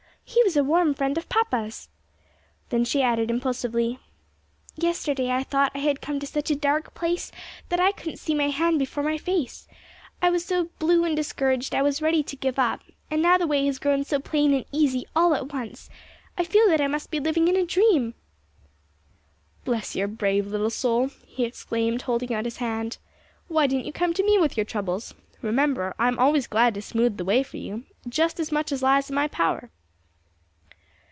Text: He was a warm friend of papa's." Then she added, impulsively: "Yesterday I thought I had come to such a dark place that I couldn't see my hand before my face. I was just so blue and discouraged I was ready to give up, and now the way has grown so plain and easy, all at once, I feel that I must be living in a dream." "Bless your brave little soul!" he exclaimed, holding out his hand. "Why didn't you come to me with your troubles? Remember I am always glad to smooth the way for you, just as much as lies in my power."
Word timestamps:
He 0.33 0.41
was 0.43 0.55
a 0.55 0.63
warm 0.63 0.93
friend 0.93 1.17
of 1.17 1.27
papa's." 1.27 1.89
Then 2.69 2.85
she 2.85 3.01
added, 3.01 3.29
impulsively: 3.29 3.99
"Yesterday 4.77 5.29
I 5.29 5.43
thought 5.43 5.73
I 5.75 5.79
had 5.79 5.99
come 5.99 6.21
to 6.21 6.27
such 6.27 6.49
a 6.49 6.55
dark 6.55 6.93
place 6.93 7.33
that 7.67 7.81
I 7.81 7.91
couldn't 7.91 8.15
see 8.19 8.33
my 8.33 8.47
hand 8.47 8.79
before 8.79 9.03
my 9.03 9.17
face. 9.17 9.67
I 10.21 10.29
was 10.29 10.43
just 10.43 10.47
so 10.49 10.69
blue 10.79 11.03
and 11.03 11.17
discouraged 11.17 11.75
I 11.75 11.81
was 11.81 12.01
ready 12.01 12.23
to 12.23 12.35
give 12.37 12.57
up, 12.57 12.79
and 13.09 13.21
now 13.21 13.37
the 13.37 13.45
way 13.47 13.65
has 13.65 13.77
grown 13.77 14.05
so 14.05 14.19
plain 14.21 14.53
and 14.53 14.63
easy, 14.71 15.05
all 15.17 15.33
at 15.35 15.51
once, 15.51 15.89
I 16.37 16.45
feel 16.45 16.65
that 16.69 16.79
I 16.81 16.87
must 16.87 17.11
be 17.11 17.19
living 17.19 17.49
in 17.49 17.57
a 17.57 17.65
dream." 17.65 18.13
"Bless 19.65 19.97
your 19.97 20.07
brave 20.07 20.47
little 20.47 20.69
soul!" 20.69 21.09
he 21.25 21.43
exclaimed, 21.43 22.03
holding 22.03 22.33
out 22.33 22.45
his 22.45 22.57
hand. 22.57 22.99
"Why 23.49 23.67
didn't 23.67 23.85
you 23.85 23.91
come 23.91 24.13
to 24.13 24.23
me 24.23 24.37
with 24.37 24.55
your 24.55 24.65
troubles? 24.65 25.13
Remember 25.41 25.93
I 25.99 26.07
am 26.07 26.17
always 26.19 26.47
glad 26.47 26.73
to 26.75 26.81
smooth 26.81 27.17
the 27.17 27.25
way 27.25 27.43
for 27.43 27.57
you, 27.57 27.83
just 28.07 28.39
as 28.39 28.49
much 28.49 28.71
as 28.71 28.81
lies 28.81 29.09
in 29.09 29.15
my 29.15 29.27
power." 29.27 29.69